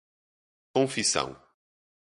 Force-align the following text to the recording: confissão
confissão 0.73 1.37